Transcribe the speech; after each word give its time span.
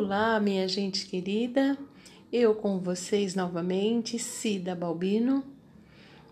Olá, 0.00 0.38
minha 0.38 0.68
gente 0.68 1.06
querida, 1.06 1.76
eu 2.32 2.54
com 2.54 2.78
vocês 2.78 3.34
novamente, 3.34 4.16
Cida 4.16 4.72
Balbino, 4.72 5.42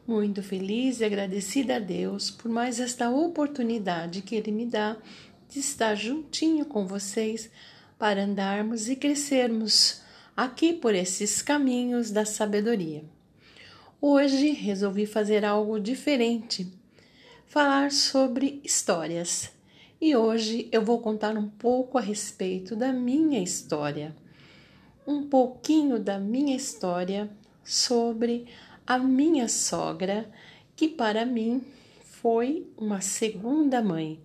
muito 0.07 0.41
feliz 0.41 1.00
e 1.00 1.05
agradecida 1.05 1.75
a 1.75 1.79
Deus 1.81 2.31
por 2.31 2.49
mais 2.49 2.79
esta 2.79 3.11
oportunidade 3.11 4.23
que 4.23 4.37
Ele 4.37 4.53
me 4.53 4.67
dá 4.67 4.96
de 5.49 5.59
estar 5.59 5.96
juntinho 5.96 6.64
com 6.64 6.87
vocês 6.87 7.50
para 7.99 8.23
andarmos 8.23 8.89
e 8.89 8.95
crescermos 8.95 10.01
aqui 10.37 10.73
por 10.73 10.95
esses 10.95 11.43
caminhos 11.43 12.12
da 12.12 12.25
sabedoria. 12.25 13.03
Hoje 14.01 14.53
resolvi 14.53 15.07
fazer 15.07 15.45
algo 15.45 15.81
diferente, 15.81 16.73
falar 17.48 17.90
sobre 17.90 18.61
histórias 18.62 19.56
e 20.00 20.14
hoje 20.14 20.68
eu 20.71 20.82
vou 20.82 21.00
contar 21.00 21.36
um 21.36 21.49
pouco 21.49 21.96
a 21.96 22.00
respeito 22.00 22.77
da 22.77 22.93
minha 22.93 23.43
história, 23.43 24.14
um 25.07 25.27
pouquinho 25.27 25.99
da 25.99 26.18
minha 26.18 26.54
história 26.54 27.31
sobre 27.64 28.46
a 28.87 28.99
minha 28.99 29.49
sogra, 29.49 30.31
que 30.75 30.89
para 30.89 31.25
mim 31.25 31.64
foi 32.03 32.67
uma 32.77 33.01
segunda 33.01 33.83
mãe. 33.83 34.20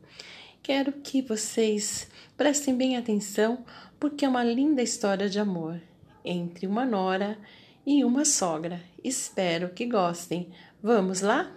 Quero 0.62 0.91
que 0.91 1.21
vocês 1.21 2.07
prestem 2.35 2.76
bem 2.76 2.98
atenção 2.98 3.63
porque 3.99 4.26
é 4.26 4.29
uma 4.29 4.43
linda 4.43 4.81
história 4.81 5.29
de 5.29 5.40
amor 5.40 5.81
entre 6.23 6.67
uma 6.67 6.85
nora 6.85 7.38
e 7.85 8.03
uma 8.03 8.26
sogra. 8.26 8.81
Espero 9.03 9.70
que 9.70 9.85
gostem. 9.85 10.49
Vamos 10.84 11.21
lá? 11.21 11.51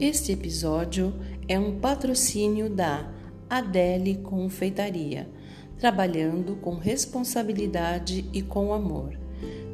Este 0.00 0.30
episódio 0.30 1.12
é 1.48 1.58
um 1.58 1.80
patrocínio 1.80 2.70
da 2.70 3.12
Adele 3.50 4.18
Confeitaria, 4.18 5.28
trabalhando 5.76 6.54
com 6.54 6.76
responsabilidade 6.76 8.24
e 8.32 8.40
com 8.40 8.72
amor, 8.72 9.18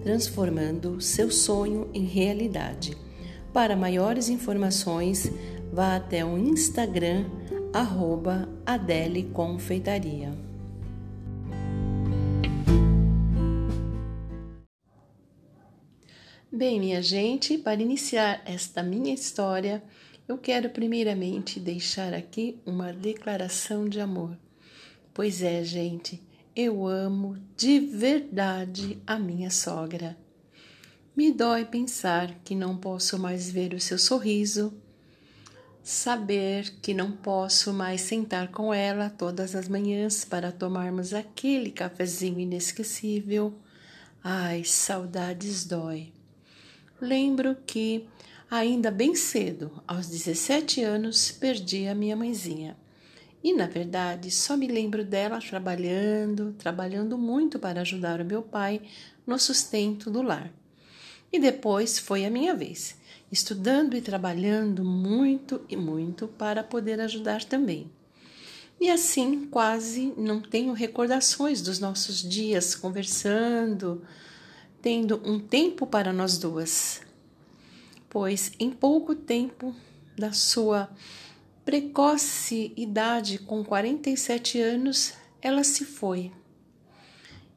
transformando 0.03 0.99
seu 0.99 1.31
sonho 1.31 1.91
em 1.93 2.07
realidade. 2.07 2.97
Para 3.53 3.77
maiores 3.77 4.31
informações, 4.31 5.31
vá 5.71 5.97
até 5.97 6.25
o 6.25 6.39
Instagram 6.39 7.27
arroba 7.75 8.49
Adele 8.65 9.25
Confeitaria. 9.25 10.33
Bem, 16.51 16.79
minha 16.79 17.03
gente, 17.03 17.59
para 17.59 17.83
iniciar 17.83 18.41
esta 18.47 18.81
minha 18.81 19.13
história, 19.13 19.83
eu 20.27 20.39
quero 20.39 20.71
primeiramente 20.71 21.61
deixar 21.61 22.15
aqui 22.15 22.59
uma 22.65 22.93
declaração 22.93 23.89
de 23.89 24.01
amor. 24.01 24.39
Pois 25.13 25.43
é, 25.43 25.63
gente, 25.63 26.23
eu 26.57 26.87
amo 26.87 27.37
de 27.57 27.79
verdade 27.79 28.99
a 29.07 29.19
minha 29.19 29.51
sogra. 29.51 30.17
Me 31.15 31.31
dói 31.31 31.65
pensar 31.65 32.35
que 32.43 32.55
não 32.55 32.77
posso 32.77 33.19
mais 33.19 33.51
ver 33.51 33.75
o 33.75 33.81
seu 33.81 33.99
sorriso, 33.99 34.75
saber 35.83 36.71
que 36.81 36.95
não 36.95 37.13
posso 37.13 37.73
mais 37.73 38.01
sentar 38.01 38.49
com 38.49 38.73
ela 38.73 39.11
todas 39.11 39.55
as 39.55 39.69
manhãs 39.69 40.25
para 40.25 40.51
tomarmos 40.51 41.13
aquele 41.13 41.71
cafezinho 41.71 42.41
inesquecível. 42.41 43.55
Ai, 44.23 44.65
saudades 44.65 45.67
dói. 45.67 46.11
Lembro 47.01 47.57
que 47.67 48.09
Ainda 48.57 48.89
bem 48.89 49.17
cedo, 49.17 49.83
aos 49.85 50.07
17 50.07 50.81
anos, 50.81 51.33
perdi 51.33 51.89
a 51.89 51.95
minha 51.95 52.15
mãezinha. 52.15 52.77
E 53.43 53.53
na 53.53 53.67
verdade, 53.67 54.31
só 54.31 54.57
me 54.57 54.69
lembro 54.69 55.05
dela 55.05 55.41
trabalhando, 55.41 56.55
trabalhando 56.57 57.19
muito 57.19 57.59
para 57.59 57.81
ajudar 57.81 58.21
o 58.21 58.25
meu 58.25 58.43
pai 58.43 58.81
no 59.27 59.41
sustento 59.41 60.09
do 60.09 60.23
lar. 60.23 60.53
E 61.33 61.41
depois 61.41 61.99
foi 61.99 62.25
a 62.25 62.31
minha 62.31 62.55
vez, 62.55 62.97
estudando 63.29 63.97
e 63.97 64.01
trabalhando 64.01 64.85
muito 64.85 65.63
e 65.69 65.75
muito 65.75 66.29
para 66.29 66.63
poder 66.63 67.01
ajudar 67.01 67.43
também. 67.43 67.91
E 68.81 68.89
assim, 68.89 69.49
quase 69.51 70.15
não 70.17 70.41
tenho 70.41 70.73
recordações 70.75 71.61
dos 71.61 71.81
nossos 71.81 72.23
dias 72.23 72.77
conversando, 72.77 74.01
tendo 74.81 75.21
um 75.25 75.41
tempo 75.41 75.89
para 75.89 76.13
nós 76.13 76.39
duas 76.39 77.04
pois 78.15 78.53
em 78.61 78.71
pouco 78.71 79.13
tempo 79.13 79.75
da 80.17 80.31
sua 80.31 80.89
precoce 81.65 82.73
idade, 82.77 83.41
com 83.41 83.65
47 83.65 84.61
anos, 84.61 85.15
ela 85.43 85.65
se 85.65 85.85
foi. 85.85 86.31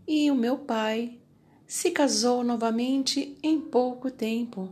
E 0.07 0.31
o 0.31 0.35
meu 0.35 0.57
pai 0.57 1.19
se 1.67 1.91
casou 1.91 2.43
novamente 2.43 3.37
em 3.43 3.61
pouco 3.61 4.09
tempo. 4.09 4.67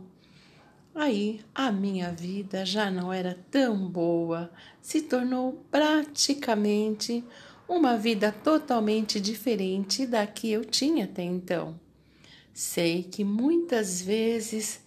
Aí 0.92 1.40
a 1.54 1.70
minha 1.70 2.10
vida 2.10 2.66
já 2.66 2.90
não 2.90 3.12
era 3.12 3.38
tão 3.48 3.88
boa, 3.88 4.50
se 4.82 5.02
tornou 5.02 5.64
praticamente 5.70 7.22
uma 7.68 7.96
vida 7.96 8.32
totalmente 8.32 9.20
diferente 9.20 10.04
da 10.04 10.26
que 10.26 10.50
eu 10.50 10.64
tinha 10.64 11.04
até 11.04 11.22
então. 11.22 11.78
Sei 12.52 13.04
que 13.04 13.22
muitas 13.22 14.02
vezes 14.02 14.84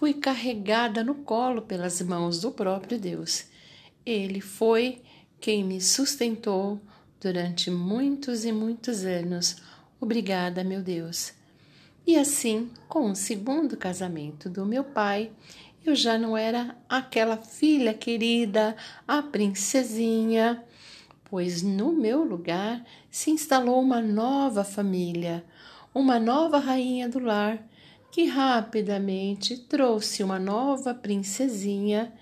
fui 0.00 0.14
carregada 0.14 1.04
no 1.04 1.14
colo 1.14 1.60
pelas 1.60 2.00
mãos 2.00 2.40
do 2.40 2.50
próprio 2.50 2.98
Deus. 2.98 3.44
Ele 4.06 4.40
foi 4.40 5.02
quem 5.38 5.62
me 5.62 5.78
sustentou 5.78 6.80
durante 7.20 7.70
muitos 7.70 8.46
e 8.46 8.50
muitos 8.50 9.04
anos. 9.04 9.56
Obrigada, 10.00 10.64
meu 10.64 10.80
Deus. 10.80 11.34
E 12.06 12.16
assim, 12.16 12.70
com 12.88 13.10
o 13.10 13.14
segundo 13.14 13.76
casamento 13.76 14.48
do 14.48 14.64
meu 14.64 14.84
pai, 14.84 15.32
eu 15.84 15.94
já 15.94 16.16
não 16.16 16.34
era 16.34 16.74
aquela 16.88 17.36
filha 17.36 17.92
querida, 17.92 18.74
a 19.06 19.20
princesinha, 19.20 20.64
pois 21.24 21.60
no 21.60 21.92
meu 21.92 22.24
lugar 22.24 22.82
se 23.10 23.30
instalou 23.30 23.78
uma 23.78 24.00
nova 24.00 24.64
família, 24.64 25.44
uma 25.92 26.18
nova 26.18 26.56
rainha 26.58 27.06
do 27.06 27.18
lar 27.18 27.62
que 28.10 28.26
rapidamente 28.26 29.56
trouxe 29.56 30.22
uma 30.22 30.38
nova 30.38 30.94
princesinha 30.94 32.12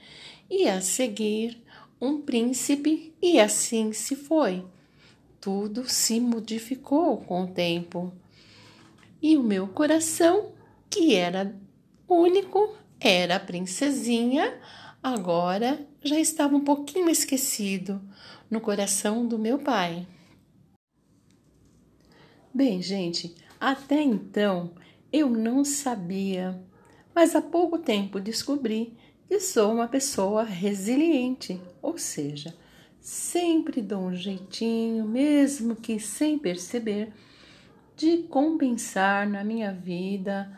e 0.51 0.69
a 0.69 0.81
seguir 0.81 1.63
um 2.01 2.21
príncipe, 2.21 3.15
e 3.21 3.41
assim 3.41 3.93
se 3.93 4.15
foi. 4.15 4.65
Tudo 5.41 5.89
se 5.89 6.21
modificou 6.21 7.19
com 7.19 7.45
o 7.45 7.49
tempo. 7.49 8.13
E 9.21 9.37
o 9.37 9.43
meu 9.43 9.67
coração, 9.67 10.53
que 10.89 11.15
era 11.15 11.55
único, 12.09 12.77
era 13.01 13.37
a 13.37 13.41
princesinha, 13.41 14.59
agora 15.03 15.87
já 16.03 16.19
estava 16.19 16.57
um 16.57 16.65
pouquinho 16.65 17.09
esquecido 17.09 18.01
no 18.51 18.61
coração 18.61 19.27
do 19.27 19.39
meu 19.39 19.59
pai. 19.59 20.07
Bem, 22.55 22.81
gente, 22.81 23.35
até 23.61 24.01
então 24.01 24.73
eu 25.13 25.29
não 25.31 25.65
sabia, 25.65 26.61
mas 27.15 27.35
há 27.35 27.41
pouco 27.41 27.79
tempo 27.79 28.21
descobri 28.21 28.97
que 29.29 29.41
sou 29.41 29.73
uma 29.73 29.89
pessoa 29.89 30.43
resiliente, 30.43 31.61
ou 31.83 31.99
seja, 31.99 32.55
sempre 33.01 33.81
dou 33.81 34.01
um 34.01 34.15
jeitinho, 34.15 35.07
mesmo 35.07 35.77
que 35.77 35.99
sem 35.99 36.39
perceber, 36.39 37.13
de 37.97 38.19
compensar 38.25 39.29
na 39.29 39.43
minha 39.43 39.73
vida 39.73 40.51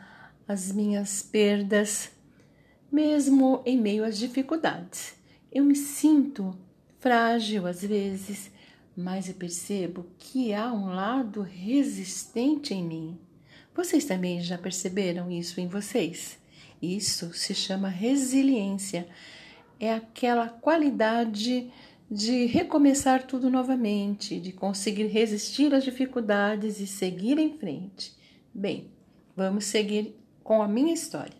as 0.47 0.71
minhas 0.71 1.21
perdas, 1.21 2.11
mesmo 2.91 3.61
em 3.65 3.79
meio 3.79 4.03
às 4.03 4.17
dificuldades. 4.17 5.15
Eu 5.51 5.63
me 5.63 5.75
sinto 5.75 6.53
frágil 6.99 7.65
às 7.65 7.81
vezes, 7.81 8.51
mas 8.95 9.27
eu 9.27 9.35
percebo 9.35 10.05
que 10.19 10.53
há 10.53 10.71
um 10.71 10.87
lado 10.87 11.41
resistente 11.41 12.73
em 12.73 12.83
mim. 12.83 13.19
Vocês 13.73 14.05
também 14.05 14.41
já 14.41 14.57
perceberam 14.57 15.31
isso 15.31 15.61
em 15.61 15.67
vocês? 15.67 16.37
Isso 16.81 17.33
se 17.33 17.53
chama 17.53 17.87
resiliência. 17.87 19.07
É 19.79 19.93
aquela 19.93 20.49
qualidade 20.49 21.71
de 22.09 22.45
recomeçar 22.45 23.25
tudo 23.25 23.49
novamente, 23.49 24.37
de 24.39 24.51
conseguir 24.51 25.05
resistir 25.05 25.73
às 25.73 25.83
dificuldades 25.83 26.81
e 26.81 26.85
seguir 26.85 27.39
em 27.39 27.57
frente. 27.57 28.13
Bem, 28.53 28.91
vamos 29.35 29.63
seguir 29.63 30.15
com 30.43 30.61
a 30.61 30.67
minha 30.67 30.93
história. 30.93 31.37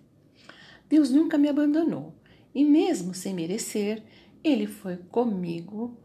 Deus 0.87 1.11
nunca 1.11 1.37
me 1.37 1.49
abandonou 1.49 2.15
e, 2.55 2.63
mesmo 2.63 3.13
sem 3.13 3.33
merecer, 3.33 4.01
Ele 4.41 4.65
foi 4.65 4.95
comigo 4.95 5.97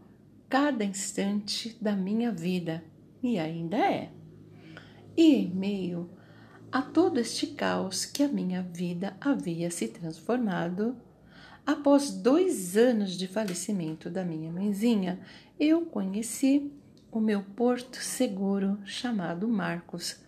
cada 0.49 0.85
instante 0.85 1.77
da 1.81 1.95
minha 1.95 2.33
vida 2.33 2.83
e 3.23 3.39
ainda 3.39 3.77
é. 3.77 4.11
E 5.17 5.37
em 5.37 5.49
meio 5.49 6.11
a 6.77 6.83
todo 6.83 7.19
este 7.19 7.47
caos 7.47 8.05
que 8.05 8.23
a 8.23 8.29
minha 8.29 8.61
vida 8.61 9.17
havia 9.19 9.71
se 9.71 9.89
transformado, 9.89 10.95
após 11.65 12.11
dois 12.11 12.77
anos 12.77 13.13
de 13.17 13.27
falecimento 13.27 14.11
da 14.11 14.23
minha 14.23 14.53
mãezinha, 14.53 15.19
eu 15.59 15.87
conheci 15.87 16.71
o 17.11 17.19
meu 17.19 17.43
porto 17.43 17.97
seguro 17.97 18.79
chamado 18.85 19.49
Marcos. 19.49 20.21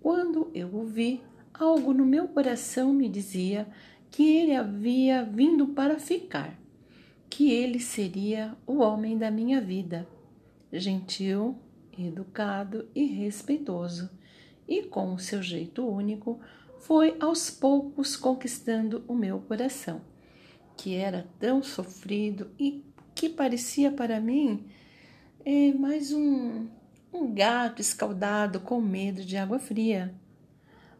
Quando 0.00 0.52
eu 0.54 0.72
o 0.72 0.84
vi, 0.84 1.20
algo 1.52 1.92
no 1.92 2.06
meu 2.06 2.28
coração 2.28 2.92
me 2.92 3.08
dizia 3.08 3.66
que 4.08 4.36
ele 4.36 4.54
havia 4.54 5.24
vindo 5.24 5.66
para 5.66 5.98
ficar, 5.98 6.56
que 7.28 7.50
ele 7.50 7.80
seria 7.80 8.56
o 8.68 8.78
homem 8.78 9.18
da 9.18 9.32
minha 9.32 9.60
vida, 9.60 10.06
gentil, 10.72 11.58
educado 11.98 12.88
e 12.94 13.04
respeitoso, 13.04 14.08
e 14.66 14.82
com 14.82 15.14
o 15.14 15.18
seu 15.18 15.42
jeito 15.42 15.86
único, 15.86 16.40
foi 16.78 17.16
aos 17.20 17.50
poucos 17.50 18.16
conquistando 18.16 19.04
o 19.06 19.14
meu 19.14 19.38
coração, 19.40 20.00
que 20.76 20.94
era 20.94 21.28
tão 21.38 21.62
sofrido 21.62 22.50
e 22.58 22.84
que 23.14 23.28
parecia 23.28 23.90
para 23.90 24.20
mim 24.20 24.66
é, 25.44 25.72
mais 25.74 26.12
um, 26.12 26.68
um 27.12 27.32
gato 27.32 27.80
escaldado 27.80 28.60
com 28.60 28.80
medo 28.80 29.24
de 29.24 29.36
água 29.36 29.58
fria. 29.58 30.14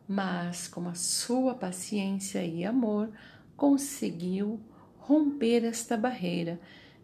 Mas, 0.07 0.69
com 0.69 0.89
a 0.89 0.95
sua 0.95 1.55
paciência 1.55 2.45
e 2.45 2.65
amor, 2.65 3.11
conseguiu 3.57 4.61
romper 4.99 5.65
esta 5.65 5.97
barreira 5.97 6.61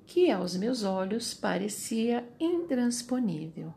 que 0.07 0.31
aos 0.31 0.57
meus 0.57 0.85
olhos 0.85 1.35
parecia 1.35 2.29
intransponível. 2.41 3.75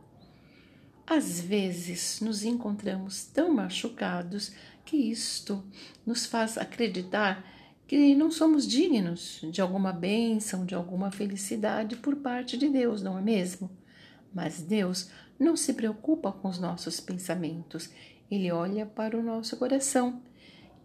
Às 1.06 1.42
vezes 1.42 2.22
nos 2.22 2.44
encontramos 2.44 3.26
tão 3.26 3.54
machucados 3.54 4.52
que 4.86 4.98
isto 4.98 5.64
nos 6.06 6.26
faz 6.26 6.58
acreditar 6.58 7.46
que 7.88 8.16
não 8.16 8.32
somos 8.32 8.66
dignos 8.66 9.42
de 9.52 9.62
alguma 9.62 9.92
bênção, 9.92 10.66
de 10.66 10.74
alguma 10.74 11.12
felicidade 11.12 11.98
por 11.98 12.16
parte 12.16 12.58
de 12.58 12.70
Deus, 12.70 13.02
não 13.02 13.18
é 13.18 13.22
mesmo? 13.22 13.70
Mas 14.34 14.62
Deus 14.62 15.10
não 15.38 15.58
se 15.58 15.74
preocupa 15.74 16.32
com 16.32 16.48
os 16.48 16.58
nossos 16.58 17.02
pensamentos, 17.02 17.90
ele 18.30 18.50
olha 18.52 18.86
para 18.86 19.18
o 19.18 19.22
nosso 19.24 19.58
coração, 19.58 20.22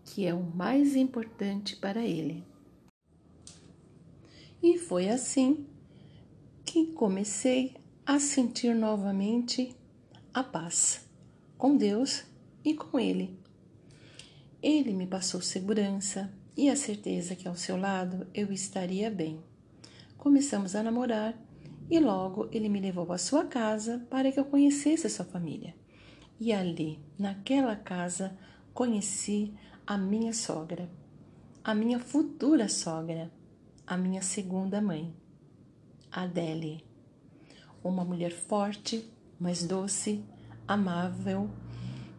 que 0.05 0.27
é 0.27 0.35
o 0.35 0.43
mais 0.43 0.97
importante 0.97 1.77
para 1.77 2.01
ele. 2.05 2.43
E 4.63 4.77
foi 4.77 5.09
assim 5.09 5.65
que 6.65 6.87
comecei 6.87 7.77
a 8.05 8.19
sentir 8.19 8.75
novamente 8.75 9.77
a 10.37 10.45
paz 10.45 11.09
com 11.57 11.79
Deus 11.79 12.25
e 12.63 12.75
com 12.75 13.01
Ele. 13.01 13.41
Ele 14.63 14.93
me 14.93 15.07
passou 15.07 15.41
segurança 15.41 16.31
e 16.55 16.69
a 16.69 16.77
certeza 16.77 17.35
que 17.35 17.49
ao 17.49 17.57
seu 17.57 17.79
lado 17.79 18.27
eu 18.35 18.53
estaria 18.53 19.11
bem. 19.11 19.43
Começamos 20.19 20.77
a 20.77 20.83
namorar 20.83 21.35
e 21.91 21.99
logo 21.99 22.51
ele 22.53 22.69
me 22.69 22.79
levou 22.79 23.11
à 23.15 23.17
sua 23.17 23.47
casa 23.47 24.07
para 24.11 24.31
que 24.31 24.39
eu 24.39 24.45
conhecesse 24.45 25.07
a 25.07 25.11
sua 25.11 25.25
família. 25.25 25.75
E 26.39 26.53
ali, 26.53 27.01
naquela 27.19 27.75
casa, 27.75 28.37
conheci 28.75 29.55
a 29.87 29.97
minha 29.97 30.35
sogra, 30.35 30.91
a 31.65 31.75
minha 31.75 31.99
futura 31.99 32.69
sogra 32.69 33.33
a 33.87 33.97
minha 33.97 34.21
segunda 34.21 34.83
mãe, 34.83 35.15
Adele, 36.11 36.85
uma 37.85 38.05
mulher 38.05 38.33
forte, 38.33 39.09
mas 39.39 39.63
doce, 39.63 40.25
amável, 40.67 41.51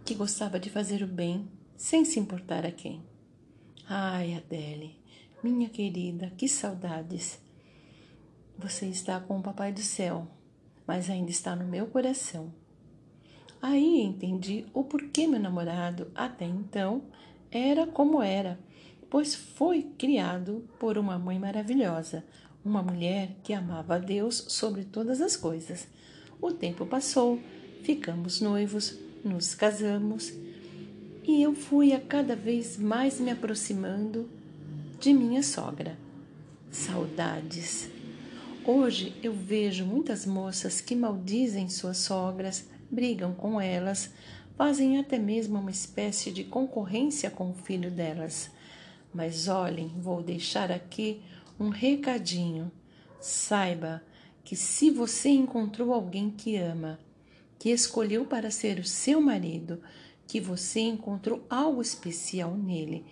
que 0.05 0.15
gostava 0.15 0.59
de 0.59 0.69
fazer 0.69 1.03
o 1.03 1.07
bem 1.07 1.47
sem 1.75 2.05
se 2.05 2.19
importar 2.19 2.65
a 2.65 2.71
quem. 2.71 3.03
Ai, 3.87 4.35
Adele, 4.35 4.99
minha 5.43 5.69
querida, 5.69 6.31
que 6.37 6.47
saudades! 6.47 7.39
Você 8.57 8.87
está 8.87 9.19
com 9.19 9.37
o 9.39 9.43
Papai 9.43 9.71
do 9.71 9.81
Céu, 9.81 10.27
mas 10.85 11.09
ainda 11.09 11.31
está 11.31 11.55
no 11.55 11.65
meu 11.65 11.87
coração. 11.87 12.53
Aí 13.61 14.01
entendi 14.01 14.65
o 14.73 14.83
porquê 14.83 15.27
meu 15.27 15.39
namorado 15.39 16.11
até 16.15 16.45
então 16.45 17.03
era 17.51 17.87
como 17.87 18.21
era 18.21 18.59
pois 19.09 19.35
foi 19.35 19.83
criado 19.97 20.67
por 20.79 20.97
uma 20.97 21.17
mãe 21.17 21.39
maravilhosa, 21.39 22.23
uma 22.63 22.81
mulher 22.81 23.37
que 23.43 23.53
amava 23.53 23.95
a 23.95 23.99
Deus 23.99 24.45
sobre 24.49 24.83
todas 24.83 25.21
as 25.21 25.35
coisas. 25.35 25.87
O 26.41 26.51
tempo 26.51 26.85
passou, 26.85 27.39
ficamos 27.83 28.41
noivos, 28.41 28.97
nos 29.23 29.55
casamos 29.55 30.33
e 31.23 31.41
eu 31.41 31.53
fui 31.53 31.93
a 31.93 31.99
cada 31.99 32.35
vez 32.35 32.77
mais 32.77 33.19
me 33.19 33.31
aproximando 33.31 34.29
de 34.99 35.13
minha 35.13 35.43
sogra. 35.43 35.97
Saudades. 36.71 37.89
Hoje 38.63 39.15
eu 39.23 39.33
vejo 39.33 39.85
muitas 39.85 40.25
moças 40.25 40.79
que 40.79 40.95
maldizem 40.95 41.69
suas 41.69 41.97
sogras, 41.97 42.69
brigam 42.89 43.33
com 43.33 43.59
elas, 43.59 44.11
fazem 44.55 44.99
até 44.99 45.17
mesmo 45.17 45.59
uma 45.59 45.71
espécie 45.71 46.31
de 46.31 46.43
concorrência 46.43 47.29
com 47.29 47.49
o 47.49 47.55
filho 47.55 47.89
delas. 47.89 48.49
Mas 49.13 49.47
olhem, 49.47 49.87
vou 49.99 50.21
deixar 50.21 50.71
aqui 50.71 51.21
um 51.59 51.69
recadinho. 51.69 52.71
Saiba 53.19 54.03
que 54.47 54.55
se 54.55 54.89
você 54.89 55.27
encontrou 55.27 55.91
alguém 55.91 56.31
que 56.31 56.55
ama, 56.55 56.97
que 57.59 57.69
escolheu 57.69 58.23
para 58.23 58.49
ser 58.49 58.79
o 58.79 58.83
seu 58.85 59.19
marido, 59.19 59.81
que 60.25 60.39
você 60.39 60.79
encontrou 60.79 61.45
algo 61.49 61.81
especial 61.81 62.55
nele 62.55 63.03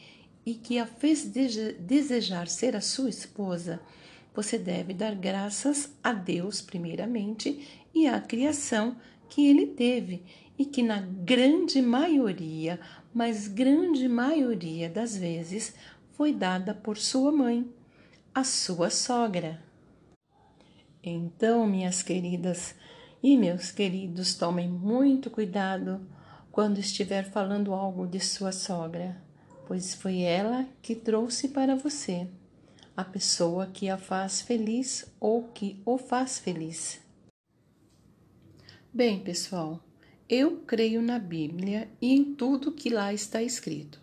e 0.45 0.53
que 0.53 0.79
a 0.79 0.85
fez 0.85 1.25
desejar 1.25 2.47
ser 2.47 2.73
a 2.73 2.79
sua 2.79 3.09
esposa, 3.09 3.81
você 4.33 4.57
deve 4.57 4.93
dar 4.93 5.13
graças 5.13 5.91
a 6.01 6.13
Deus, 6.13 6.61
primeiramente, 6.61 7.67
e 7.93 8.07
à 8.07 8.21
criação 8.21 8.95
que 9.27 9.45
ele 9.45 9.67
teve, 9.67 10.23
e 10.57 10.63
que 10.63 10.81
na 10.81 11.01
grande 11.01 11.81
maioria, 11.81 12.79
mas 13.13 13.49
grande 13.49 14.07
maioria 14.07 14.89
das 14.89 15.17
vezes, 15.17 15.75
foi 16.13 16.31
dada 16.31 16.73
por 16.73 16.97
sua 16.97 17.29
mãe, 17.29 17.69
a 18.33 18.45
sua 18.45 18.89
sogra. 18.89 19.64
Então, 21.07 21.67
minhas 21.67 22.01
queridas 22.01 22.73
e 23.21 23.37
meus 23.37 23.69
queridos, 23.69 24.33
tomem 24.33 24.67
muito 24.67 25.29
cuidado 25.29 26.01
quando 26.51 26.79
estiver 26.79 27.29
falando 27.29 27.75
algo 27.75 28.07
de 28.07 28.19
sua 28.19 28.51
sogra, 28.51 29.21
pois 29.67 29.93
foi 29.93 30.21
ela 30.21 30.67
que 30.81 30.95
trouxe 30.95 31.49
para 31.49 31.75
você 31.75 32.27
a 32.97 33.03
pessoa 33.03 33.67
que 33.67 33.87
a 33.87 33.99
faz 33.99 34.41
feliz 34.41 35.05
ou 35.19 35.43
que 35.49 35.79
o 35.85 35.99
faz 35.99 36.39
feliz. 36.39 36.99
Bem, 38.91 39.19
pessoal, 39.19 39.83
eu 40.27 40.61
creio 40.65 41.03
na 41.03 41.19
Bíblia 41.19 41.87
e 42.01 42.15
em 42.15 42.33
tudo 42.33 42.71
que 42.71 42.89
lá 42.89 43.13
está 43.13 43.43
escrito. 43.43 44.01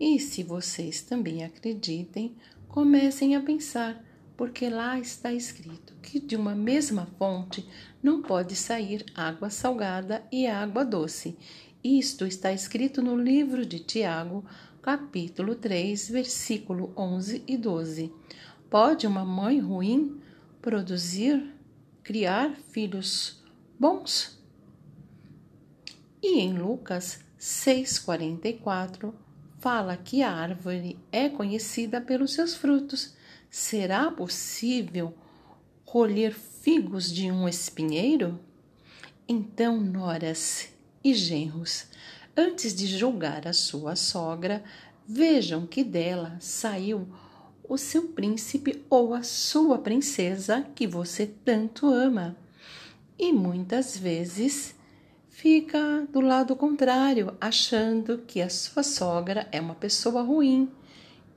E 0.00 0.18
se 0.18 0.42
vocês 0.42 1.00
também 1.00 1.44
acreditem, 1.44 2.34
comecem 2.66 3.36
a 3.36 3.40
pensar, 3.40 4.02
porque 4.40 4.70
lá 4.70 4.98
está 4.98 5.30
escrito 5.34 5.92
que 6.00 6.18
de 6.18 6.34
uma 6.34 6.54
mesma 6.54 7.06
fonte 7.18 7.68
não 8.02 8.22
pode 8.22 8.56
sair 8.56 9.04
água 9.14 9.50
salgada 9.50 10.24
e 10.32 10.46
água 10.46 10.82
doce. 10.82 11.36
Isto 11.84 12.24
está 12.24 12.50
escrito 12.50 13.02
no 13.02 13.18
livro 13.18 13.66
de 13.66 13.80
Tiago, 13.80 14.42
capítulo 14.80 15.54
3, 15.56 16.08
versículo 16.08 16.90
11 16.96 17.44
e 17.46 17.54
12. 17.58 18.10
Pode 18.70 19.06
uma 19.06 19.26
mãe 19.26 19.60
ruim 19.60 20.18
produzir, 20.62 21.54
criar 22.02 22.56
filhos 22.70 23.44
bons? 23.78 24.42
E 26.22 26.40
em 26.40 26.54
Lucas 26.54 27.22
6,44 27.38 29.12
fala 29.58 29.98
que 29.98 30.22
a 30.22 30.32
árvore 30.32 30.98
é 31.12 31.28
conhecida 31.28 32.00
pelos 32.00 32.32
seus 32.32 32.54
frutos. 32.54 33.19
Será 33.50 34.12
possível 34.12 35.12
colher 35.84 36.32
figos 36.32 37.12
de 37.12 37.32
um 37.32 37.48
espinheiro? 37.48 38.38
Então, 39.28 39.80
noras 39.80 40.68
e 41.02 41.12
genros, 41.12 41.86
antes 42.36 42.72
de 42.72 42.86
julgar 42.86 43.48
a 43.48 43.52
sua 43.52 43.96
sogra, 43.96 44.62
vejam 45.04 45.66
que 45.66 45.82
dela 45.82 46.36
saiu 46.38 47.08
o 47.68 47.76
seu 47.76 48.08
príncipe 48.08 48.84
ou 48.88 49.14
a 49.14 49.24
sua 49.24 49.78
princesa 49.78 50.64
que 50.72 50.86
você 50.86 51.26
tanto 51.26 51.88
ama. 51.88 52.36
E 53.18 53.32
muitas 53.32 53.96
vezes 53.96 54.76
fica 55.28 56.06
do 56.12 56.20
lado 56.20 56.54
contrário, 56.54 57.36
achando 57.40 58.18
que 58.18 58.40
a 58.40 58.48
sua 58.48 58.84
sogra 58.84 59.48
é 59.50 59.60
uma 59.60 59.74
pessoa 59.74 60.22
ruim, 60.22 60.70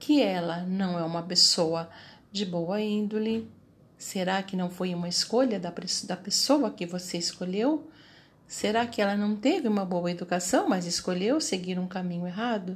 que 0.04 0.22
ela 0.22 0.64
não 0.64 1.00
é 1.00 1.04
uma 1.04 1.24
pessoa 1.24 1.90
de 2.30 2.46
boa 2.46 2.82
índole. 2.82 3.50
Será 3.98 4.44
que 4.44 4.54
não 4.54 4.70
foi 4.70 4.94
uma 4.94 5.08
escolha 5.08 5.58
da, 5.58 5.72
pessoa 5.72 6.70
que 6.70 6.86
você 6.86 7.18
escolheu? 7.18 7.90
Será 8.46 8.86
que 8.86 9.02
ela 9.02 9.16
não 9.16 9.34
teve 9.34 9.66
uma 9.66 9.86
boa 9.86 10.12
educação, 10.12 10.68
mas 10.68 10.86
escolheu 10.86 11.40
seguir 11.40 11.80
um 11.80 11.88
caminho 11.88 12.28
errado? 12.28 12.76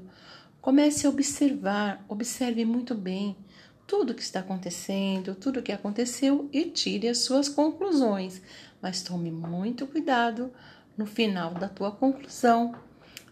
Comece 0.61 1.05
a 1.05 1.09
observar, 1.09 2.01
observe 2.07 2.63
muito 2.63 2.95
bem 2.95 3.35
tudo 3.85 4.15
que 4.15 4.21
está 4.21 4.39
acontecendo, 4.39 5.35
tudo 5.35 5.61
que 5.61 5.73
aconteceu 5.73 6.47
e 6.53 6.63
tire 6.63 7.09
as 7.09 7.17
suas 7.17 7.49
conclusões. 7.49 8.41
Mas 8.81 9.01
tome 9.01 9.31
muito 9.31 9.85
cuidado 9.85 10.49
no 10.97 11.05
final 11.05 11.53
da 11.53 11.67
tua 11.67 11.91
conclusão. 11.91 12.73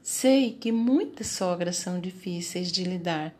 Sei 0.04 0.52
que 0.52 0.70
muitas 0.70 1.28
sogras 1.28 1.78
são 1.78 1.98
difíceis 1.98 2.74
de 2.74 2.84
lidar, 2.84 3.34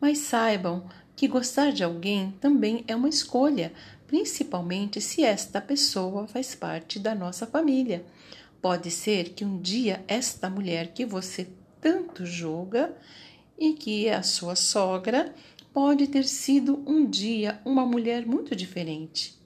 mas 0.00 0.18
saibam 0.18 0.88
que 1.14 1.28
gostar 1.28 1.72
de 1.72 1.84
alguém 1.84 2.32
também 2.40 2.84
é 2.88 2.96
uma 2.96 3.08
escolha, 3.08 3.72
principalmente 4.06 5.00
se 5.00 5.22
esta 5.22 5.60
pessoa 5.60 6.26
faz 6.26 6.54
parte 6.54 6.98
da 6.98 7.14
nossa 7.14 7.46
família. 7.46 8.04
Pode 8.62 8.90
ser 8.90 9.30
que 9.30 9.44
um 9.44 9.60
dia 9.60 10.04
esta 10.08 10.48
mulher 10.48 10.92
que 10.94 11.04
você 11.04 11.48
tanto 11.80 12.24
julga 12.24 12.96
e 13.58 13.74
que 13.74 14.06
é 14.06 14.14
a 14.14 14.22
sua 14.22 14.56
sogra 14.56 15.34
pode 15.72 16.06
ter 16.06 16.24
sido 16.24 16.82
um 16.86 17.08
dia 17.08 17.60
uma 17.64 17.84
mulher 17.84 18.26
muito 18.26 18.56
diferente. 18.56 19.38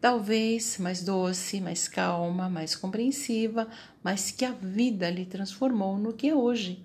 Talvez 0.00 0.78
mais 0.78 1.02
doce, 1.02 1.60
mais 1.60 1.88
calma, 1.88 2.48
mais 2.48 2.76
compreensiva, 2.76 3.68
mas 4.02 4.30
que 4.30 4.44
a 4.44 4.52
vida 4.52 5.10
lhe 5.10 5.24
transformou 5.24 5.98
no 5.98 6.12
que 6.12 6.28
é 6.28 6.34
hoje. 6.34 6.84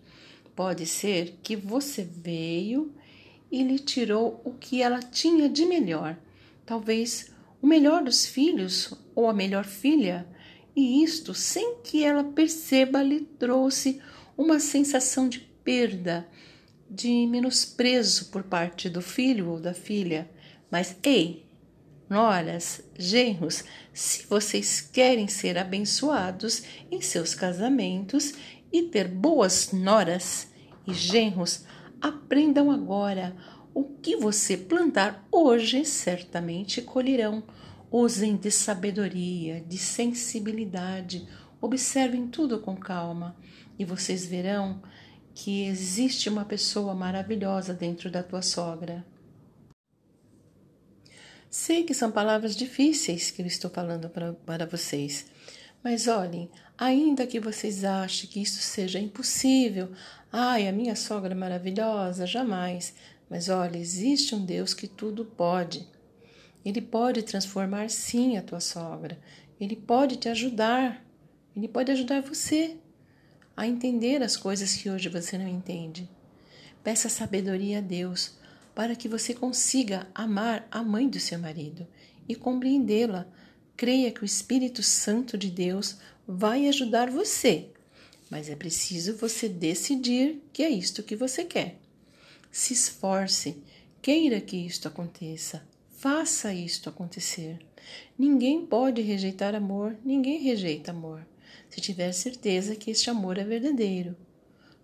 Pode 0.56 0.86
ser 0.86 1.40
que 1.42 1.56
você 1.56 2.04
veio 2.04 2.94
e 3.52 3.64
lhe 3.64 3.80
tirou 3.80 4.42
o 4.46 4.54
que 4.54 4.82
ela 4.82 5.00
tinha 5.00 5.50
de 5.50 5.66
melhor, 5.66 6.18
talvez 6.66 7.32
o 7.62 7.68
melhor 7.68 8.04
dos 8.04 8.26
filhos 8.26 8.94
ou 9.14 9.30
a 9.30 9.34
melhor 9.34 9.66
filha, 9.66 10.28
e 10.76 11.04
isto, 11.04 11.34
sem 11.34 11.78
que 11.84 12.04
ela 12.04 12.24
perceba, 12.24 13.04
lhe 13.04 13.22
trouxe 13.22 14.02
uma 14.38 14.60
sensação 14.60 15.28
de 15.28 15.40
perda, 15.40 16.28
de 16.90 17.28
menosprezo 17.28 18.26
por 18.26 18.44
parte 18.44 18.90
do 18.90 19.02
filho 19.02 19.50
ou 19.50 19.60
da 19.60 19.74
filha. 19.74 20.30
Mas, 20.70 20.96
ei, 21.04 21.46
noras, 22.10 22.82
genros, 22.98 23.64
se 23.94 24.26
vocês 24.28 24.82
querem 24.82 25.28
ser 25.28 25.58
abençoados 25.58 26.64
em 26.90 27.02
seus 27.02 27.36
casamentos 27.36 28.34
e 28.72 28.84
ter 28.84 29.08
boas 29.08 29.72
noras 29.72 30.52
e 30.88 30.94
genros, 30.94 31.66
aprendam 32.02 32.72
agora. 32.72 33.36
O 33.74 33.84
que 33.84 34.16
você 34.16 34.58
plantar 34.58 35.28
hoje, 35.32 35.86
certamente 35.86 36.82
colherão. 36.82 37.44
Usem 37.90 38.38
de 38.38 38.50
sabedoria, 38.50 39.62
de 39.62 39.78
sensibilidade, 39.78 41.28
observem 41.60 42.28
tudo 42.28 42.60
com 42.60 42.76
calma 42.76 43.36
e 43.78 43.84
vocês 43.84 44.26
verão 44.26 44.82
que 45.36 45.66
existe 45.66 46.30
uma 46.30 46.46
pessoa 46.46 46.94
maravilhosa 46.94 47.74
dentro 47.74 48.10
da 48.10 48.24
tua 48.24 48.42
sogra. 48.42 49.06
Sei 51.50 51.84
que 51.84 51.94
são 51.94 52.12
palavras 52.12 52.56
difíceis 52.56 53.30
que 53.30 53.42
eu 53.42 53.46
estou 53.46 53.70
falando 53.70 54.10
para 54.10 54.66
vocês, 54.66 55.26
mas 55.84 56.08
olhem, 56.08 56.50
ainda 56.82 57.28
que 57.28 57.40
vocês 57.40 57.84
achem 57.84 58.28
que 58.28 58.42
isso 58.42 58.60
seja 58.60 58.98
impossível, 58.98 59.92
ai, 60.32 60.68
a 60.68 60.72
minha 60.72 60.96
sogra 60.96 61.36
maravilhosa, 61.36 62.26
jamais. 62.26 62.96
Mas 63.30 63.50
olha, 63.50 63.78
existe 63.78 64.34
um 64.34 64.44
Deus 64.44 64.74
que 64.74 64.88
tudo 64.88 65.24
pode. 65.24 65.88
Ele 66.66 66.82
pode 66.82 67.22
transformar 67.22 67.92
sim 67.92 68.36
a 68.36 68.42
tua 68.42 68.60
sogra. 68.60 69.20
Ele 69.60 69.76
pode 69.76 70.16
te 70.16 70.28
ajudar. 70.28 71.06
Ele 71.56 71.68
pode 71.68 71.92
ajudar 71.92 72.24
você 72.24 72.76
a 73.56 73.68
entender 73.68 74.24
as 74.24 74.36
coisas 74.36 74.76
que 74.76 74.90
hoje 74.90 75.08
você 75.08 75.38
não 75.38 75.48
entende. 75.48 76.10
Peça 76.84 77.10
sabedoria 77.10 77.78
a 77.78 77.82
Deus 77.82 78.36
para 78.74 78.96
que 78.96 79.08
você 79.08 79.36
consiga 79.36 80.08
amar 80.16 80.68
a 80.72 80.82
mãe 80.82 81.08
do 81.08 81.20
seu 81.20 81.38
marido 81.38 81.86
e 82.28 82.34
compreendê-la. 82.34 83.28
Creia 83.76 84.12
que 84.12 84.22
o 84.22 84.26
Espírito 84.26 84.84
Santo 84.84 85.38
de 85.38 85.50
Deus 85.50 85.98
vai 86.28 86.68
ajudar 86.68 87.10
você, 87.10 87.70
mas 88.30 88.50
é 88.50 88.56
preciso 88.56 89.16
você 89.18 89.50
decidir 89.50 90.42
que 90.54 90.64
é 90.64 90.70
isto 90.70 91.04
que 91.04 91.16
você 91.16 91.44
quer. 91.44 91.78
Se 92.52 92.74
esforce, 92.74 93.58
queira 94.02 94.40
que 94.40 94.58
isto 94.58 94.88
aconteça, 94.88 95.64
faça 95.98 96.54
isto 96.54 96.90
acontecer. 96.90 97.60
Ninguém 98.18 98.66
pode 98.66 99.02
rejeitar 99.02 99.56
amor, 99.56 99.98
ninguém 100.04 100.42
rejeita 100.42 100.92
amor 100.92 101.26
se 101.72 101.80
tiver 101.80 102.12
certeza 102.12 102.76
que 102.76 102.92
este 102.92 103.10
amor 103.10 103.38
é 103.38 103.46
verdadeiro. 103.46 104.16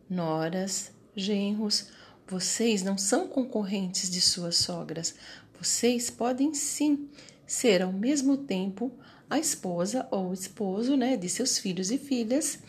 Noras, 0.09 0.91
genros, 1.13 1.87
vocês 2.25 2.81
não 2.81 2.97
são 2.97 3.27
concorrentes 3.27 4.09
de 4.09 4.21
suas 4.21 4.55
sogras. 4.55 5.13
Vocês 5.59 6.09
podem 6.09 6.53
sim 6.53 7.09
ser 7.47 7.81
ao 7.81 7.93
mesmo 7.93 8.37
tempo 8.37 8.91
a 9.29 9.39
esposa 9.39 10.07
ou 10.11 10.33
esposo 10.33 10.95
né, 10.95 11.17
de 11.17 11.29
seus 11.29 11.57
filhos 11.57 11.89
e 11.89 11.97
filhas 11.97 12.59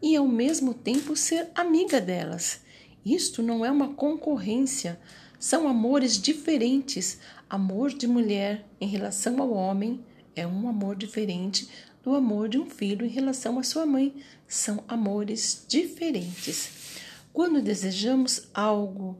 e 0.00 0.14
ao 0.14 0.28
mesmo 0.28 0.74
tempo 0.74 1.16
ser 1.16 1.48
amiga 1.54 2.00
delas. 2.00 2.60
Isto 3.04 3.42
não 3.42 3.64
é 3.64 3.70
uma 3.70 3.94
concorrência, 3.94 5.00
são 5.38 5.68
amores 5.68 6.20
diferentes. 6.20 7.18
Amor 7.48 7.90
de 7.90 8.06
mulher 8.06 8.66
em 8.80 8.86
relação 8.86 9.40
ao 9.40 9.52
homem 9.52 10.04
é 10.36 10.46
um 10.46 10.68
amor 10.68 10.96
diferente 10.96 11.68
do 12.02 12.14
amor 12.14 12.48
de 12.48 12.58
um 12.58 12.68
filho 12.68 13.06
em 13.06 13.08
relação 13.08 13.58
à 13.58 13.62
sua 13.62 13.86
mãe. 13.86 14.14
São 14.46 14.84
amores 14.86 15.64
diferentes. 15.68 16.70
Quando 17.32 17.62
desejamos 17.62 18.48
algo 18.52 19.16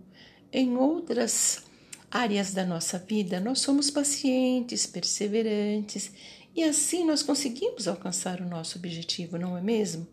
em 0.52 0.76
outras 0.76 1.67
áreas 2.10 2.52
da 2.52 2.64
nossa 2.64 2.98
vida, 2.98 3.40
nós 3.40 3.60
somos 3.60 3.90
pacientes, 3.90 4.86
perseverantes 4.86 6.10
e 6.54 6.64
assim 6.64 7.04
nós 7.04 7.22
conseguimos 7.22 7.86
alcançar 7.86 8.40
o 8.40 8.48
nosso 8.48 8.78
objetivo, 8.78 9.38
não 9.38 9.56
é 9.56 9.60
mesmo? 9.60 10.06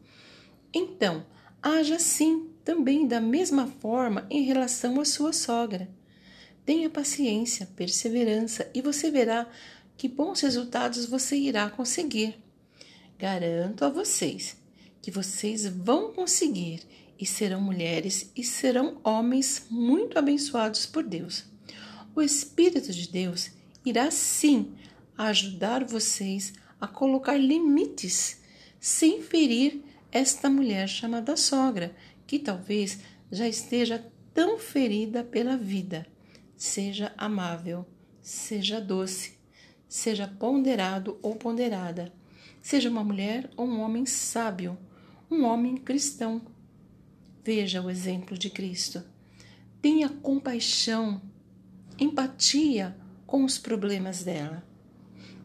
Então, 0.74 1.26
haja 1.62 1.98
sim 1.98 2.50
também 2.64 3.08
da 3.08 3.22
mesma 3.22 3.68
forma 3.68 4.28
em 4.30 4.44
relação 4.44 5.00
à 5.00 5.06
sua 5.06 5.32
sogra. 5.32 5.90
Tenha 6.66 6.90
paciência, 6.90 7.68
perseverança 7.76 8.70
e 8.74 8.82
você 8.82 9.10
verá 9.10 9.48
que 9.98 10.10
bons 10.10 10.42
resultados 10.42 11.06
você 11.06 11.36
irá 11.36 11.70
conseguir. 11.70 12.38
Garanto 13.18 13.86
a 13.86 13.90
vocês 13.90 14.58
que 15.02 15.12
vocês 15.12 15.66
vão 15.66 16.12
conseguir 16.12 16.82
e 17.18 17.26
serão 17.26 17.62
mulheres 17.62 18.32
e 18.36 18.44
serão 18.44 19.00
homens 19.04 19.68
muito 19.70 20.20
abençoados 20.20 20.86
por 20.86 21.04
Deus. 21.04 21.55
O 22.16 22.22
Espírito 22.22 22.92
de 22.94 23.10
Deus 23.10 23.52
irá 23.86 24.10
sim 24.10 24.74
ajudar 25.18 25.84
vocês 25.84 26.54
a 26.80 26.88
colocar 26.88 27.38
limites 27.38 28.42
sem 28.80 29.22
ferir 29.22 29.84
esta 30.12 30.50
mulher 30.50 30.88
chamada 30.88 31.36
sogra, 31.36 31.96
que 32.26 32.40
talvez 32.40 33.00
já 33.32 33.48
esteja 33.48 34.06
tão 34.34 34.58
ferida 34.58 35.24
pela 35.24 35.58
vida. 35.58 36.08
Seja 36.56 37.14
amável, 37.18 37.86
seja 38.22 38.80
doce, 38.80 39.38
seja 39.88 40.28
ponderado 40.28 41.20
ou 41.22 41.36
ponderada 41.36 42.14
seja 42.66 42.90
uma 42.90 43.04
mulher 43.04 43.48
ou 43.56 43.68
um 43.68 43.80
homem 43.80 44.08
sábio, 44.08 44.76
um 45.30 45.44
homem 45.44 45.78
cristão. 45.78 46.42
Veja 47.44 47.80
o 47.80 47.92
exemplo 47.92 48.36
de 48.36 48.50
Cristo. 48.50 49.04
Tenha 49.80 50.10
compaixão, 50.10 51.22
empatia 52.00 52.96
com 53.26 53.44
os 53.44 53.58
problemas 53.58 54.24
dela. 54.24 54.64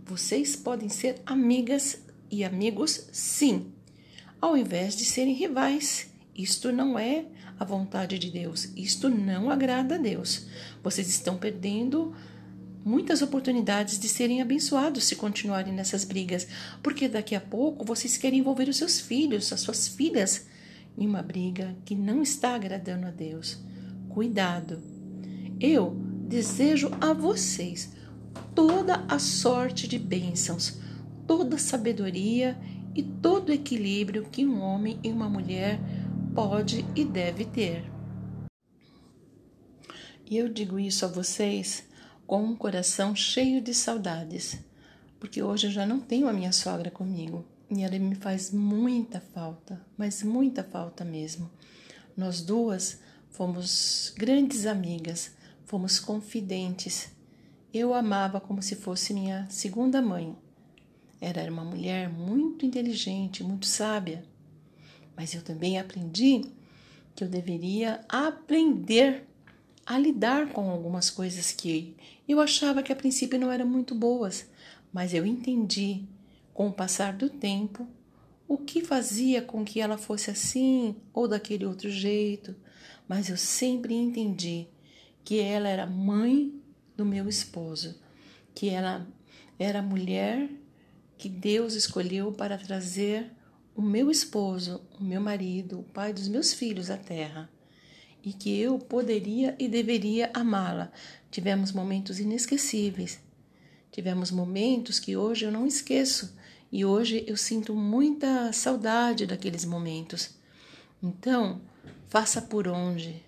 Vocês 0.04 0.56
podem 0.56 0.88
ser 0.88 1.20
amigas 1.24 2.02
e 2.30 2.44
amigos, 2.44 3.08
sim, 3.12 3.72
ao 4.40 4.56
invés 4.56 4.96
de 4.96 5.04
serem 5.04 5.34
rivais. 5.34 6.10
Isto 6.34 6.72
não 6.72 6.98
é 6.98 7.26
a 7.58 7.64
vontade 7.64 8.18
de 8.18 8.30
Deus, 8.30 8.72
isto 8.76 9.08
não 9.08 9.50
agrada 9.50 9.96
a 9.96 9.98
Deus. 9.98 10.46
Vocês 10.82 11.08
estão 11.08 11.36
perdendo 11.36 12.14
muitas 12.84 13.20
oportunidades 13.20 13.98
de 13.98 14.08
serem 14.08 14.40
abençoados 14.40 15.04
se 15.04 15.16
continuarem 15.16 15.72
nessas 15.72 16.04
brigas, 16.04 16.46
porque 16.82 17.08
daqui 17.08 17.34
a 17.34 17.40
pouco 17.40 17.84
vocês 17.84 18.16
querem 18.16 18.38
envolver 18.38 18.68
os 18.68 18.78
seus 18.78 18.98
filhos, 18.98 19.52
as 19.52 19.60
suas 19.60 19.86
filhas, 19.86 20.46
em 20.96 21.06
uma 21.06 21.22
briga 21.22 21.76
que 21.84 21.94
não 21.94 22.22
está 22.22 22.54
agradando 22.54 23.06
a 23.06 23.10
Deus. 23.10 23.58
Cuidado! 24.08 24.82
Eu 25.60 26.09
desejo 26.30 26.92
a 27.00 27.12
vocês 27.12 27.92
toda 28.54 29.04
a 29.08 29.18
sorte 29.18 29.88
de 29.88 29.98
bênçãos, 29.98 30.78
toda 31.26 31.56
a 31.56 31.58
sabedoria 31.58 32.56
e 32.94 33.02
todo 33.02 33.48
o 33.48 33.52
equilíbrio 33.52 34.28
que 34.30 34.46
um 34.46 34.60
homem 34.60 35.00
e 35.02 35.10
uma 35.10 35.28
mulher 35.28 35.80
pode 36.32 36.86
e 36.94 37.04
deve 37.04 37.46
ter. 37.46 37.90
E 40.24 40.36
eu 40.36 40.48
digo 40.48 40.78
isso 40.78 41.04
a 41.04 41.08
vocês 41.08 41.82
com 42.28 42.44
um 42.44 42.54
coração 42.54 43.16
cheio 43.16 43.60
de 43.60 43.74
saudades, 43.74 44.56
porque 45.18 45.42
hoje 45.42 45.66
eu 45.66 45.72
já 45.72 45.84
não 45.84 45.98
tenho 45.98 46.28
a 46.28 46.32
minha 46.32 46.52
sogra 46.52 46.92
comigo 46.92 47.44
e 47.68 47.82
ela 47.82 47.98
me 47.98 48.14
faz 48.14 48.52
muita 48.52 49.20
falta, 49.20 49.84
mas 49.98 50.22
muita 50.22 50.62
falta 50.62 51.04
mesmo. 51.04 51.50
Nós 52.16 52.40
duas 52.40 53.00
fomos 53.30 54.14
grandes 54.16 54.64
amigas, 54.64 55.32
fomos 55.70 56.00
confidentes. 56.00 57.12
Eu 57.72 57.94
amava 57.94 58.40
como 58.40 58.60
se 58.60 58.74
fosse 58.74 59.14
minha 59.14 59.46
segunda 59.48 60.02
mãe. 60.02 60.36
Era 61.20 61.48
uma 61.48 61.64
mulher 61.64 62.08
muito 62.08 62.66
inteligente, 62.66 63.44
muito 63.44 63.66
sábia. 63.66 64.24
Mas 65.16 65.32
eu 65.32 65.42
também 65.42 65.78
aprendi 65.78 66.44
que 67.14 67.22
eu 67.22 67.28
deveria 67.28 68.04
aprender 68.08 69.28
a 69.86 69.96
lidar 69.96 70.48
com 70.48 70.68
algumas 70.68 71.08
coisas 71.08 71.52
que 71.52 71.94
eu 72.28 72.40
achava 72.40 72.82
que 72.82 72.92
a 72.92 72.96
princípio 72.96 73.38
não 73.38 73.52
eram 73.52 73.66
muito 73.66 73.94
boas, 73.94 74.50
mas 74.92 75.14
eu 75.14 75.24
entendi 75.24 76.02
com 76.52 76.66
o 76.66 76.72
passar 76.72 77.12
do 77.12 77.30
tempo 77.30 77.86
o 78.48 78.58
que 78.58 78.84
fazia 78.84 79.40
com 79.40 79.64
que 79.64 79.80
ela 79.80 79.96
fosse 79.96 80.32
assim 80.32 80.96
ou 81.14 81.28
daquele 81.28 81.64
outro 81.64 81.88
jeito, 81.88 82.56
mas 83.06 83.28
eu 83.28 83.36
sempre 83.36 83.94
entendi 83.94 84.66
que 85.24 85.40
ela 85.40 85.68
era 85.68 85.86
mãe 85.86 86.54
do 86.96 87.04
meu 87.04 87.28
esposo, 87.28 87.98
que 88.54 88.68
ela 88.68 89.06
era 89.58 89.80
a 89.80 89.82
mulher 89.82 90.48
que 91.16 91.28
Deus 91.28 91.74
escolheu 91.74 92.32
para 92.32 92.56
trazer 92.56 93.30
o 93.74 93.82
meu 93.82 94.10
esposo, 94.10 94.82
o 94.98 95.04
meu 95.04 95.20
marido, 95.20 95.80
o 95.80 95.82
pai 95.82 96.12
dos 96.12 96.28
meus 96.28 96.52
filhos 96.52 96.90
à 96.90 96.96
terra, 96.96 97.50
e 98.22 98.32
que 98.32 98.58
eu 98.58 98.78
poderia 98.78 99.54
e 99.58 99.68
deveria 99.68 100.30
amá-la. 100.34 100.90
Tivemos 101.30 101.72
momentos 101.72 102.18
inesquecíveis. 102.18 103.20
Tivemos 103.90 104.30
momentos 104.30 104.98
que 104.98 105.16
hoje 105.16 105.44
eu 105.44 105.52
não 105.52 105.66
esqueço 105.66 106.36
e 106.70 106.84
hoje 106.84 107.24
eu 107.26 107.36
sinto 107.36 107.74
muita 107.74 108.52
saudade 108.52 109.26
daqueles 109.26 109.64
momentos. 109.64 110.30
Então, 111.02 111.60
faça 112.08 112.40
por 112.40 112.68
onde. 112.68 113.22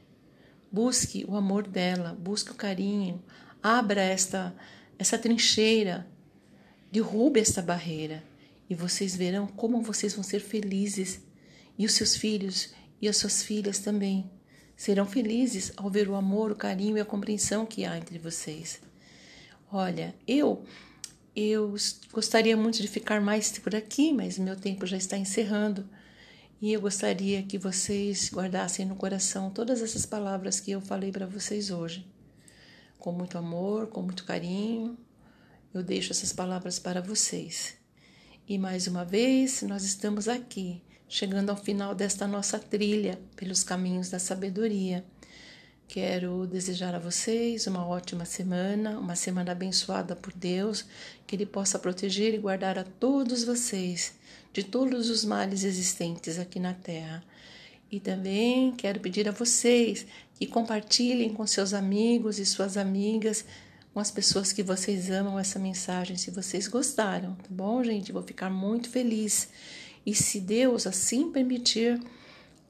Busque 0.73 1.25
o 1.29 1.37
amor 1.37 1.67
dela, 1.69 2.17
busque 2.19 2.51
o 2.51 2.55
carinho, 2.55 3.23
abra 3.63 4.01
esta 4.01 4.55
essa 4.99 5.19
trincheira, 5.19 6.07
derrube 6.91 7.41
esta 7.41 7.61
barreira 7.61 8.23
e 8.71 8.75
vocês 8.75 9.15
verão 9.15 9.47
como 9.47 9.83
vocês 9.83 10.15
vão 10.15 10.23
ser 10.23 10.41
felizes 10.41 11.21
e 11.77 11.85
os 11.85 11.93
seus 11.93 12.17
filhos 12.17 12.73
e 13.01 13.09
as 13.09 13.17
suas 13.17 13.43
filhas 13.43 13.81
também 13.81 14.31
serão 14.77 15.07
felizes 15.07 15.73
ao 15.77 15.91
ver 15.91 16.09
o 16.09 16.15
amor, 16.15 16.53
o 16.53 16.57
carinho 16.57 16.97
e 16.97 17.01
a 17.01 17.05
compreensão 17.05 17.67
que 17.67 17.85
há 17.85 17.97
entre 17.97 18.19
vocês. 18.19 18.81
Olha, 19.71 20.15
eu 20.27 20.65
eu 21.35 21.75
gostaria 22.13 22.57
muito 22.57 22.81
de 22.83 22.89
ficar 22.89 23.21
mais 23.21 23.59
por 23.59 23.75
aqui, 23.75 24.13
mas 24.13 24.39
meu 24.39 24.55
tempo 24.55 24.87
já 24.87 24.97
está 24.97 25.17
encerrando. 25.17 25.89
E 26.63 26.73
eu 26.73 26.81
gostaria 26.81 27.43
que 27.43 27.59
vocês 27.59 28.31
guardassem 28.33 28.87
no 28.87 28.95
coração 28.95 29.51
todas 29.51 29.83
essas 29.83 30.07
palavras 30.07 30.61
que 30.61 30.71
eu 30.71 30.81
falei 30.81 31.11
para 31.11 31.27
vocês 31.27 31.73
hoje. 31.73 32.07
Com 33.01 33.11
muito 33.11 33.37
amor, 33.37 33.89
com 33.89 34.01
muito 34.01 34.25
carinho, 34.25 34.97
eu 35.75 35.83
deixo 35.83 36.13
essas 36.13 36.33
palavras 36.33 36.79
para 36.79 37.03
vocês. 37.03 37.75
E 38.47 38.59
mais 38.59 38.87
uma 38.87 39.05
vez, 39.05 39.63
nós 39.63 39.83
estamos 39.83 40.29
aqui, 40.29 40.81
chegando 41.09 41.51
ao 41.51 41.57
final 41.57 41.97
desta 41.97 42.29
nossa 42.29 42.61
trilha 42.61 43.19
pelos 43.35 43.65
caminhos 43.65 44.09
da 44.09 44.21
sabedoria. 44.21 45.05
Quero 45.89 46.47
desejar 46.47 46.95
a 46.95 47.01
vocês 47.01 47.67
uma 47.67 47.85
ótima 47.85 48.25
semana, 48.25 49.01
uma 49.01 49.17
semana 49.17 49.51
abençoada 49.51 50.15
por 50.15 50.33
Deus, 50.33 50.85
que 51.27 51.35
Ele 51.35 51.45
possa 51.45 51.77
proteger 51.77 52.33
e 52.35 52.39
guardar 52.39 52.79
a 52.79 52.85
todos 52.85 53.43
vocês 53.43 54.15
de 54.53 54.63
todos 54.63 55.09
os 55.09 55.25
males 55.25 55.65
existentes 55.65 56.39
aqui 56.39 56.61
na 56.61 56.75
Terra. 56.75 57.25
E 57.91 58.01
também 58.01 58.73
quero 58.73 59.01
pedir 59.01 59.29
a 59.29 59.33
vocês 59.33 60.07
que 60.35 60.47
compartilhem 60.47 61.33
com 61.33 61.47
seus 61.47 61.75
amigos 61.75 62.39
e 62.39 62.47
suas 62.47 62.77
amigas, 62.77 63.45
com 63.93 64.01
as 64.01 64.11
pessoas 64.11 64.53
que 64.53 64.63
vocês 64.63 65.11
amam 65.11 65.39
essa 65.39 65.59
mensagem, 65.59 66.17
se 66.17 66.31
vocês 66.31 66.67
gostaram, 66.67 67.35
tá 67.35 67.49
bom, 67.51 67.85
gente? 67.85 68.11
Vou 68.11 68.23
ficar 68.23 68.49
muito 68.49 68.89
feliz. 68.89 69.49
E 70.05 70.15
se 70.15 70.41
Deus 70.41 70.87
assim 70.87 71.31
permitir, 71.31 72.01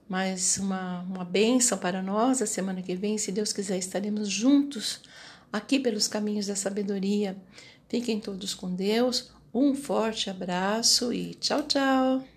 mais 0.08 0.58
uma, 0.58 1.00
uma 1.02 1.24
bênção 1.24 1.78
para 1.78 2.02
nós 2.02 2.42
a 2.42 2.46
semana 2.46 2.82
que 2.82 2.94
vem. 2.94 3.16
Se 3.16 3.32
Deus 3.32 3.52
quiser, 3.52 3.78
estaremos 3.78 4.28
juntos 4.28 5.00
aqui 5.52 5.78
pelos 5.78 6.08
caminhos 6.08 6.46
da 6.46 6.56
sabedoria. 6.56 7.36
Fiquem 7.88 8.20
todos 8.20 8.52
com 8.52 8.74
Deus. 8.74 9.30
Um 9.54 9.74
forte 9.74 10.30
abraço 10.30 11.12
e 11.12 11.34
tchau, 11.34 11.62
tchau! 11.62 12.31